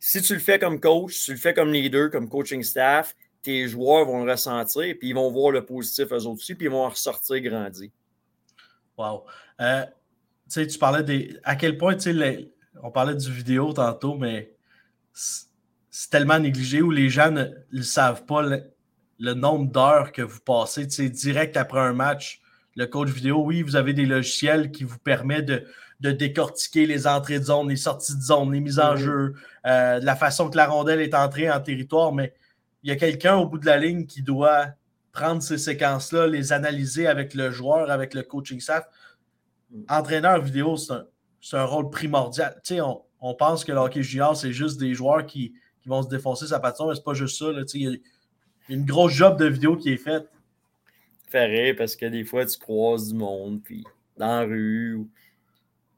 [0.00, 3.68] si tu le fais comme coach, tu le fais comme leader, comme coaching staff, tes
[3.68, 6.70] joueurs vont le ressentir, puis ils vont voir le positif eux autres aussi, puis ils
[6.70, 7.92] vont en ressortir grandi.
[8.96, 9.24] Wow.
[9.60, 9.84] Euh,
[10.50, 11.36] tu parlais des.
[11.44, 12.50] À quel point, tu sais,
[12.82, 14.52] on parlait du vidéo tantôt, mais
[15.12, 20.86] c'est tellement négligé où les gens ne, savent pas le, nombre d'heures que vous passez.
[20.86, 22.40] Direct après un match,
[22.76, 25.50] le coach vidéo, oui, vous avez des logiciels qui vous permettent
[26.00, 28.98] de, décortiquer les entrées de zone, les sorties de zone, les mises en mm-hmm.
[28.98, 29.34] jeu,
[29.66, 32.32] euh, la façon que la rondelle est entrée en territoire, mais
[32.88, 34.68] il y a quelqu'un au bout de la ligne qui doit
[35.12, 38.88] prendre ces séquences-là, les analyser avec le joueur, avec le coaching staff.
[39.70, 39.82] Mm.
[39.90, 42.58] Entraîneur vidéo, c'est un, rôle primordial.
[42.64, 45.52] Tu sais, on, pense que le hockey junior, c'est juste des joueurs qui,
[45.84, 47.46] vont se défoncer sa patine, mais c'est pas juste ça.
[47.74, 47.96] il y a
[48.68, 50.28] une grosse job de vidéo qui est faite.
[51.30, 53.84] Fait parce que des fois, tu croises du monde, puis
[54.16, 55.06] dans la rue.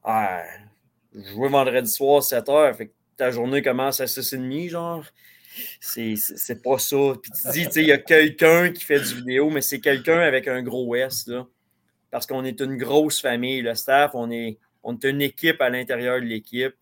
[0.03, 0.43] Ah,
[1.13, 5.03] je jouais vendredi soir 7 h, fait que ta journée commence à 6h30, genre.
[5.79, 7.13] C'est pas ça.
[7.21, 10.47] Puis tu dis, il y a quelqu'un qui fait du vidéo, mais c'est quelqu'un avec
[10.47, 11.47] un gros S, là.
[12.09, 13.61] Parce qu'on est une grosse famille.
[13.61, 16.75] Le staff, on est, on est une équipe à l'intérieur de l'équipe.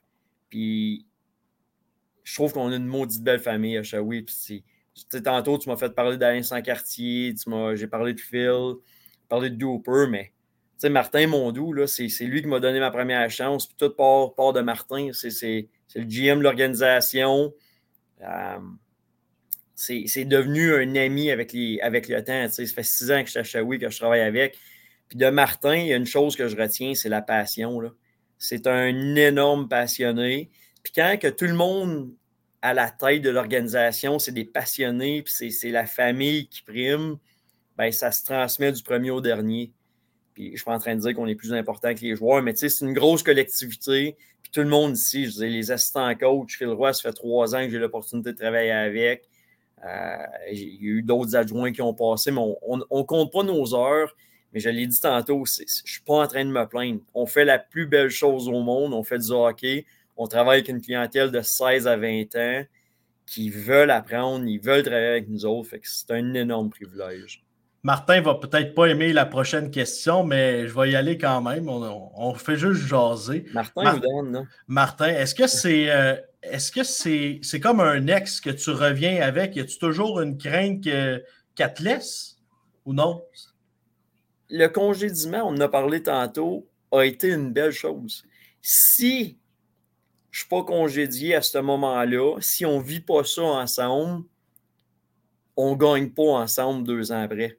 [0.50, 1.06] Puis
[2.24, 4.24] je trouve qu'on a une maudite belle famille à Shawi.
[4.24, 4.64] Puis
[5.24, 7.34] tantôt, tu m'as fait parler d'Alain Sans-Cartier,
[7.74, 8.74] j'ai parlé de Phil,
[9.28, 10.32] parlé de Dooper, mais
[10.90, 13.68] Martin Mondou, c'est lui qui m'a donné ma première chance.
[13.68, 15.10] Puis tout part, part de Martin.
[15.14, 17.54] C'est le GM de l'organisation.
[18.22, 18.60] Euh,
[19.76, 22.48] c'est devenu un ami avec, les, avec le temps.
[22.50, 24.58] Ça fait six ans que je suis à que je travaille avec.
[25.08, 27.82] Puis de Martin, il y a une chose que je retiens, c'est la passion.
[28.38, 30.50] C'est un énorme passionné.
[30.84, 32.12] Puis quand que tout le monde
[32.62, 37.18] à la tête de l'organisation, c'est des passionnés, puis c'est la famille qui prime,
[37.78, 39.72] ben, ça se transmet du premier au dernier.
[40.40, 42.42] Puis je suis pas en train de dire qu'on est plus important que les joueurs,
[42.42, 44.16] mais c'est une grosse collectivité.
[44.42, 47.54] Puis tout le monde ici, je disais, les assistants coach, Phil Roy, ça fait trois
[47.56, 49.28] ans que j'ai l'opportunité de travailler avec.
[49.84, 50.16] Euh,
[50.50, 53.76] il y a eu d'autres adjoints qui ont passé, mais on ne compte pas nos
[53.76, 54.16] heures.
[54.54, 57.02] Mais je l'ai dit tantôt, je ne suis pas en train de me plaindre.
[57.14, 60.70] On fait la plus belle chose au monde, on fait du hockey, on travaille avec
[60.70, 62.64] une clientèle de 16 à 20 ans
[63.26, 65.76] qui veulent apprendre, ils veulent travailler avec nous autres.
[65.84, 67.44] c'est un énorme privilège.
[67.84, 71.70] Martin va peut-être pas aimer la prochaine question, mais je vais y aller quand même.
[71.70, 73.46] On, fait juste jaser.
[73.54, 74.46] Martin donne, non?
[74.68, 79.56] Martin, est-ce que c'est euh, est-ce que c'est comme un ex que tu reviens avec?
[79.56, 82.38] Y a-tu toujours une crainte qu'elle te laisse
[82.86, 83.24] ou non?
[84.50, 88.26] Le congédiement, on en a parlé tantôt, a été une belle chose.
[88.62, 89.38] Si
[90.32, 92.38] je ne suis pas congédié à ce moment-là.
[92.40, 94.26] Si on ne vit pas ça ensemble,
[95.56, 97.58] on ne gagne pas ensemble deux ans après.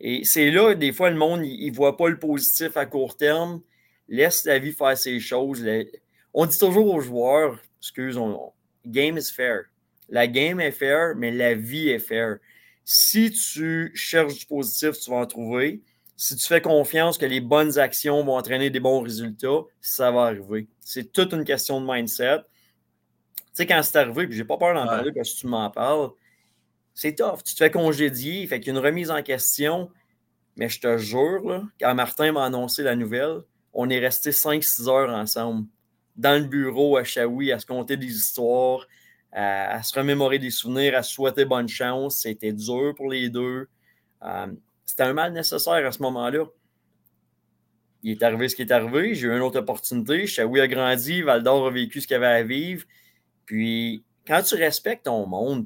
[0.00, 3.16] Et c'est là, des fois, le monde, il ne voit pas le positif à court
[3.16, 3.60] terme.
[4.08, 5.66] Laisse la vie faire ses choses.
[6.32, 8.54] On dit toujours aux joueurs, excuse, moi
[8.86, 9.64] game is fair.
[10.08, 12.38] La game est fair, mais la vie est fair.
[12.84, 15.82] Si tu cherches du positif, tu vas en trouver
[16.20, 20.22] si tu fais confiance que les bonnes actions vont entraîner des bons résultats, ça va
[20.22, 20.66] arriver.
[20.80, 22.38] C'est toute une question de mindset.
[22.38, 25.70] Tu sais, quand c'est arrivé, puis j'ai pas peur d'en parler parce que tu m'en
[25.70, 26.10] parles,
[26.98, 27.44] c'est tough.
[27.44, 29.88] Tu te fais congédier, fait qu'il y a une remise en question.
[30.56, 35.14] Mais je te jure, quand Martin m'a annoncé la nouvelle, on est resté 5-6 heures
[35.14, 35.68] ensemble
[36.16, 38.84] dans le bureau à Shawi à se conter des histoires,
[39.30, 42.22] à, se remémorer des souvenirs, à se souhaiter bonne chance.
[42.22, 43.68] C'était dur pour les deux.
[44.24, 44.48] Euh,
[44.84, 46.46] c'était un mal nécessaire à ce moment-là.
[48.02, 49.14] Il est arrivé ce qui est arrivé.
[49.14, 50.26] J'ai eu une autre opportunité.
[50.26, 51.22] Chaoui a grandi.
[51.22, 52.84] Val d'Or a vécu ce qu'il avait à vivre.
[53.46, 55.64] Puis, quand tu respectes ton monde,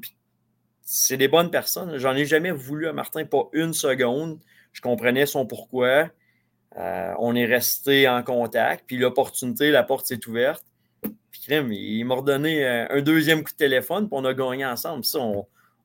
[0.83, 1.97] c'est des bonnes personnes.
[1.97, 4.39] J'en ai jamais voulu à Martin, pas une seconde.
[4.73, 6.09] Je comprenais son pourquoi.
[6.77, 8.85] Euh, on est resté en contact.
[8.87, 10.65] Puis l'opportunité, la porte s'est ouverte.
[11.31, 15.03] Puis il m'a redonné euh, un deuxième coup de téléphone, puis on a gagné ensemble.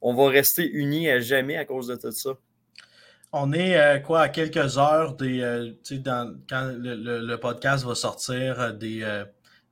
[0.00, 2.30] On, va rester unis à jamais à cause de tout ça.
[3.32, 5.74] On est euh, quoi à quelques heures des,
[6.48, 9.24] quand le, podcast va sortir des,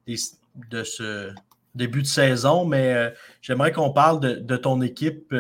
[0.07, 1.33] de ce
[1.77, 3.13] début de saison, mais
[3.43, 5.35] j'aimerais qu'on parle de, ton équipe.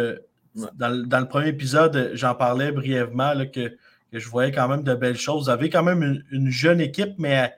[0.55, 3.77] Dans, le premier épisode, j'en parlais brièvement que
[4.13, 5.45] je voyais quand même de belles choses.
[5.45, 7.53] Vous avez quand même une, jeune équipe, mais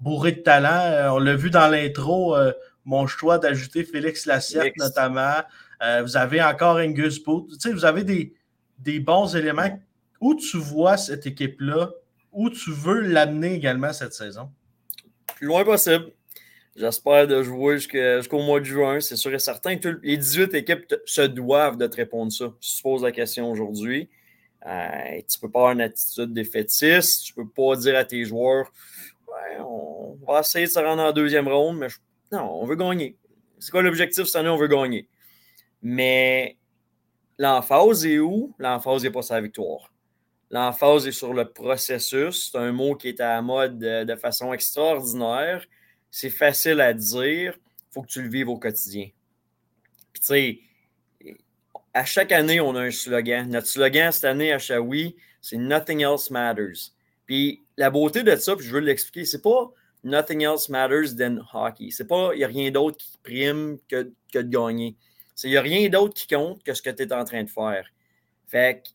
[0.00, 0.80] bourrée de talent.
[0.80, 2.52] Euh, on l'a vu dans l'intro, euh,
[2.84, 5.42] mon choix d'ajouter Félix Lassiette notamment.
[5.82, 7.48] Euh, vous avez encore Angus Booth.
[7.52, 8.34] Tu sais, vous avez des,
[8.78, 9.80] des bons éléments.
[10.20, 11.90] Où tu vois cette équipe-là?
[12.32, 14.50] Où tu veux l'amener également cette saison?
[15.36, 16.06] Plus loin possible.
[16.76, 19.00] J'espère de jouer jusqu'au mois de juin.
[19.00, 22.52] C'est sûr et certain que les 18 équipes se doivent de te répondre ça.
[22.60, 24.08] Si tu poses la question aujourd'hui.
[24.66, 27.24] Euh, tu peux pas avoir une attitude défaitiste.
[27.24, 28.72] Tu peux pas dire à tes joueurs
[30.26, 31.88] on va essayer de se rendre en deuxième ronde, mais
[32.32, 33.16] non, on veut gagner.
[33.58, 34.48] C'est quoi l'objectif cette année?
[34.48, 35.08] On veut gagner.
[35.82, 36.56] Mais
[37.38, 38.54] l'emphase est où?
[38.58, 39.92] L'emphase n'est pas sa victoire.
[40.50, 42.50] L'emphase est sur le processus.
[42.50, 45.64] C'est un mot qui est à la mode de, façon extraordinaire.
[46.16, 47.58] C'est facile à dire.
[47.58, 49.08] Il faut que tu le vives au quotidien.
[50.12, 50.60] Puis tu sais,
[51.92, 53.50] à chaque année, on a un slogan.
[53.50, 56.92] Notre slogan cette année à Shawi, c'est Nothing else matters.
[57.26, 59.72] Puis la beauté de ça, puis je veux l'expliquer, c'est pas
[60.04, 61.90] Nothing else matters than hockey.
[61.90, 64.96] C'est pas, il n'y a rien d'autre qui prime que, que de gagner.
[65.42, 67.50] Il n'y a rien d'autre qui compte que ce que tu es en train de
[67.50, 67.90] faire.
[68.46, 68.90] Fait que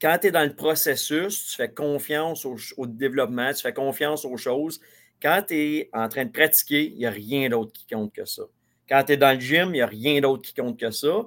[0.00, 4.24] quand tu es dans le processus, tu fais confiance au, au, développement, tu fais confiance
[4.24, 4.80] aux choses.
[5.22, 8.24] Quand tu es en train de pratiquer, il n'y a rien d'autre qui compte que
[8.24, 8.42] ça.
[8.88, 11.26] Quand tu es dans le gym, il n'y a rien d'autre qui compte que ça.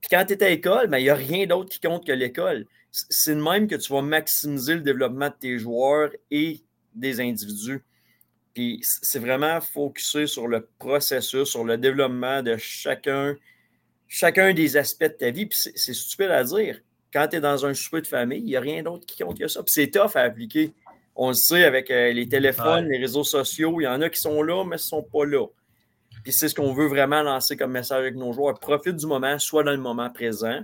[0.00, 2.12] Puis quand tu es à l'école, ben, il n'y a rien d'autre qui compte que
[2.12, 2.66] l'école.
[2.90, 6.60] C'est de même que tu vas maximiser le développement de tes joueurs et
[6.94, 7.84] des individus.
[8.52, 13.36] Puis c'est vraiment focusé sur le processus, sur le développement de chacun,
[14.08, 15.46] chacun des aspects de ta vie.
[15.46, 16.80] Puis c'est stupide à dire.
[17.12, 19.38] Quand tu es dans un souper de famille, il n'y a rien d'autre qui compte
[19.38, 19.62] que ça.
[19.62, 20.72] Puis c'est tough à appliquer.
[21.22, 24.18] On le sait avec euh, les téléphones, les réseaux sociaux, il y en a qui
[24.18, 25.46] sont là, mais ne sont pas là.
[26.24, 28.58] Puis c'est ce qu'on veut vraiment lancer comme message avec nos joueurs.
[28.58, 30.60] Profite du moment, soit dans le moment présent.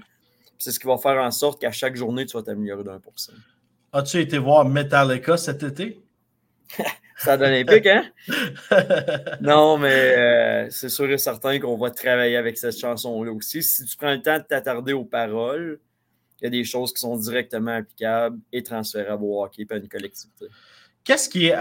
[0.57, 3.12] C'est ce qui va faire en sorte qu'à chaque journée, tu vas t'améliorer d'un pour
[3.21, 3.35] cent.
[3.92, 6.01] As-tu été voir Metallica cet été?
[7.19, 8.07] Ça donne épique, hein?
[9.42, 13.62] non, mais euh, c'est sûr et certain qu'on va travailler avec cette chanson-là aussi.
[13.62, 15.81] Si tu prends le temps de t'attarder aux paroles,
[16.40, 19.77] il y a des choses qui sont directement applicables et transférables au hockey et à
[19.77, 20.46] une collectivité.
[21.05, 21.57] Qu'est-ce qui est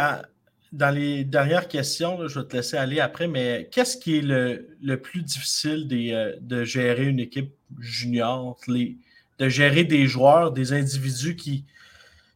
[0.72, 4.96] dans les dernières questions, je vais te laisser aller après, mais qu'est-ce qui est le,
[5.02, 11.64] plus difficile euh, de gérer une équipe junior, de gérer des joueurs, des individus qui,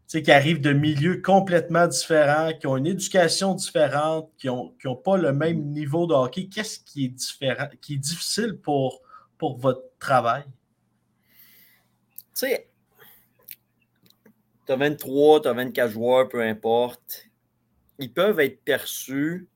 [0.08, 5.18] qui arrivent de milieux complètement différents, qui ont une éducation différente, qui n'ont ont pas
[5.18, 6.48] le même niveau de hockey?
[6.48, 9.02] Qu'est-ce qui est différent, qui est difficile pour,
[9.38, 10.44] pour votre travail?
[12.40, 12.70] Tu sais,
[14.66, 17.30] tu as 23, tu as 24 joueurs, peu importe
[18.00, 19.48] ils peuvent être perçus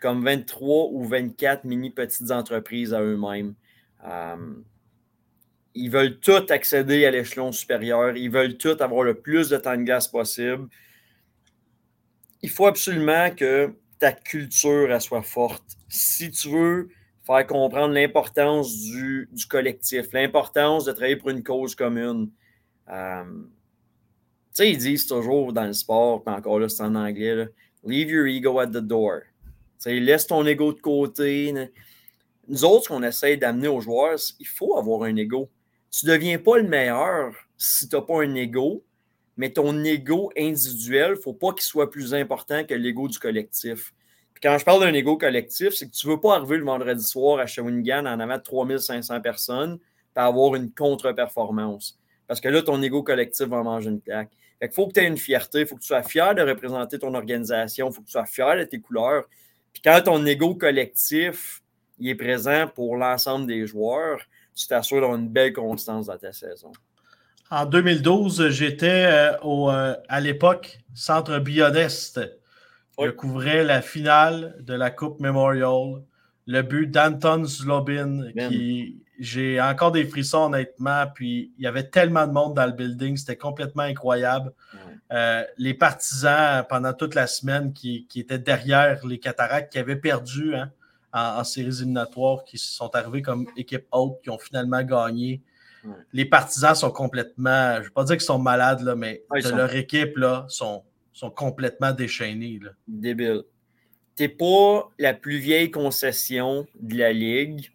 [0.00, 3.54] comme 23 ou 24 mini petites entreprises à eux-mêmes.
[4.04, 4.54] Euh,
[5.74, 8.16] ils veulent tous accéder à l'échelon supérieur.
[8.16, 10.68] Ils veulent tous avoir le plus de temps de glace possible.
[12.42, 15.64] Il faut absolument que ta culture soit forte.
[15.88, 16.88] Si tu veux
[17.24, 22.30] faire comprendre l'importance du, collectif, l'importance de travailler pour une cause commune.
[22.90, 27.48] Euh, tu sais, ils disent toujours dans le sport, encore là, c'est en anglais,
[27.86, 29.20] Leave your ego at the door.
[29.84, 31.52] laisse ton ego de côté.
[32.48, 35.50] Nous autres, ce qu'on essaie d'amener aux joueurs, il faut avoir un ego.
[35.90, 38.84] Tu ne deviens pas le meilleur si tu n'as pas un ego,
[39.36, 43.18] mais ton ego individuel, il ne faut pas qu'il soit plus important que l'ego du
[43.18, 43.92] collectif.
[44.44, 47.02] Quand je parle d'un ego collectif, c'est que tu ne veux pas arriver le vendredi
[47.02, 49.78] soir à Shawinigan en avant 3500 personnes
[50.12, 51.98] pour avoir une contre-performance.
[52.26, 54.28] Parce que là, ton ego collectif va manger une claque.
[54.60, 56.98] Il faut que tu aies une fierté, il faut que tu sois fier de représenter
[56.98, 59.24] ton organisation, il faut que tu sois fier de tes couleurs.
[59.72, 61.62] Puis quand ton ego collectif
[62.02, 64.20] est présent pour l'ensemble des joueurs,
[64.54, 66.70] tu t'assures d'avoir une belle constance dans ta saison.
[67.50, 72.20] En 2012, j'étais euh, au, euh, à l'époque Centre Biodeste.
[73.02, 76.02] Je couvrais la finale de la Coupe Memorial,
[76.46, 81.04] le but d'Anton Zlobin qui j'ai encore des frissons, honnêtement.
[81.14, 84.52] Puis il y avait tellement de monde dans le building, c'était complètement incroyable.
[85.12, 90.54] Euh, les partisans, pendant toute la semaine, qui, étaient derrière les cataractes, qui avaient perdu
[90.54, 90.70] hein,
[91.12, 95.42] en, séries éliminatoires qui sont arrivés comme équipe haute, qui ont finalement gagné.
[96.14, 99.74] Les partisans sont complètement, je ne veux pas dire qu'ils sont malades, là, mais leur
[99.74, 100.82] équipe là, sont,
[101.14, 102.60] sont complètement déchaînés.
[102.62, 102.70] Là.
[102.86, 103.44] Débile.
[104.16, 107.70] T'es pas la plus vieille concession de la Ligue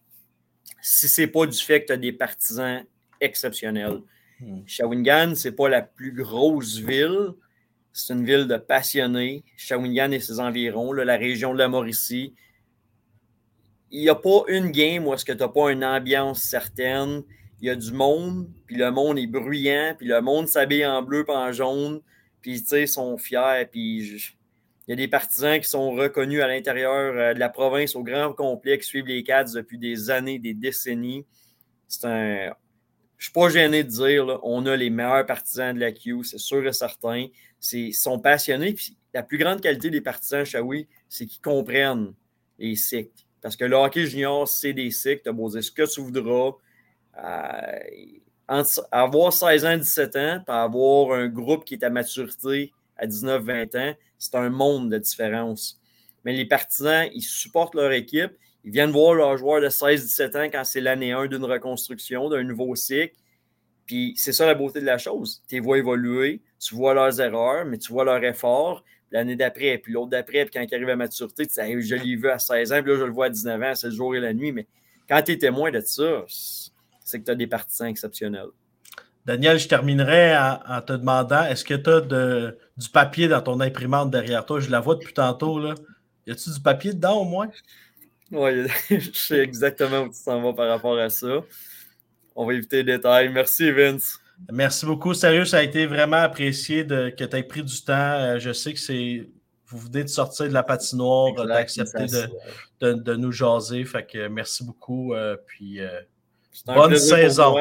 [0.81, 2.85] si c'est pas du fait que tu as des partisans
[3.19, 4.01] exceptionnels.
[4.39, 4.61] Hmm.
[4.65, 7.31] Shawinigan, c'est pas la plus grosse ville.
[7.91, 9.43] C'est une ville de passionnés.
[9.57, 12.33] Shawinigan et ses environs, la région de la Mauricie.
[13.91, 17.23] Il n'y a pas une game où est-ce que tu n'as pas une ambiance certaine.
[17.59, 21.01] Il y a du monde, puis le monde est bruyant, puis le monde s'habille en
[21.01, 22.01] bleu et en jaune,
[22.41, 24.33] puis ils sont fiers, puis
[24.87, 28.03] il y a des partisans qui sont reconnus à l'intérieur euh, de la province au
[28.03, 31.25] grand complet, qui suivent les Cats depuis des années, des décennies.
[31.87, 32.53] C'est un,
[33.19, 36.39] je suis pas gêné de dire, on a les meilleurs partisans de la Q, c'est
[36.39, 37.27] sûr et certain.
[37.73, 38.73] Ils sont passionnés.
[38.73, 42.13] Puis la plus grande qualité des partisans Shawi, c'est qu'ils comprennent
[42.57, 43.25] les cycles.
[43.41, 45.21] Parce que le hockey junior, c'est des cycles.
[45.23, 46.51] Tu as beau dire ce que tu voudras.
[47.17, 47.79] Euh,
[48.91, 53.43] avoir 16 ans, 17 ans, puis avoir un groupe qui est à maturité à 19,
[53.43, 55.79] 20 ans, c'est un monde de différence.
[56.25, 58.31] Mais les partisans, ils supportent leur équipe,
[58.65, 62.43] ils viennent voir leurs joueurs de 16-17 ans quand c'est l'année 1 d'une reconstruction, d'un
[62.43, 63.15] nouveau cycle.
[63.85, 65.41] Puis c'est ça la beauté de la chose.
[65.47, 68.83] Tu les vois évoluer, tu vois leurs erreurs, mais tu vois leurs efforts.
[69.11, 72.15] L'année d'après, puis l'autre d'après, puis quand ils arrivent à maturité, tu dis Je l'ai
[72.15, 74.15] vu à 16 ans, puis là, je le vois à 19 ans, c'est le jour
[74.15, 74.51] et la nuit.
[74.51, 74.67] Mais
[75.07, 76.25] quand tu es témoin de ça,
[77.09, 78.49] c'est que tu as des partisans exceptionnels.
[79.25, 82.01] Daniel, je terminerai en, te demandant est-ce que tu as
[82.77, 84.59] du papier dans ton imprimante derrière toi?
[84.59, 85.59] Je la vois depuis tantôt.
[85.59, 85.75] Là.
[86.25, 87.49] Y a-tu du papier dedans au moins?
[88.31, 91.43] Oui, je sais exactement où tu t'en vas par rapport à ça.
[92.35, 93.29] On va éviter les détails.
[93.29, 94.19] Merci, Vince.
[94.51, 95.13] Merci beaucoup.
[95.13, 97.93] Sérieux, ça a été vraiment apprécié de, que tu aies pris du temps.
[97.93, 99.27] Euh, je sais que c'est.
[99.67, 102.05] Vous venez de sortir de la patinoire, d'accepter
[102.81, 103.83] de, de, nous jaser.
[103.85, 105.13] Fait que merci beaucoup.
[105.13, 105.99] Euh, puis euh,
[106.65, 107.57] bonne saison.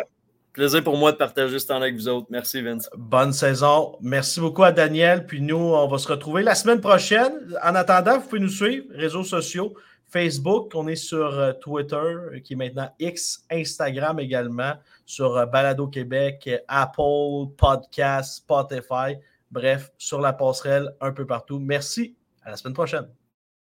[0.52, 2.26] Plaisir pour moi de partager ce temps avec vous autres.
[2.30, 2.90] Merci, Vince.
[2.96, 3.96] Bonne saison.
[4.00, 5.24] Merci beaucoup à Daniel.
[5.24, 7.54] Puis nous, on va se retrouver la semaine prochaine.
[7.62, 9.74] En attendant, vous pouvez nous suivre, réseaux sociaux.
[10.08, 14.72] Facebook, on est sur euh, Twitter, euh, qui est maintenant X, Instagram également,
[15.04, 19.18] sur euh, Balado Québec, Apple, Podcast, Spotify,
[19.50, 21.58] bref, sur la passerelle un peu partout.
[21.58, 23.06] Merci, à la semaine prochaine.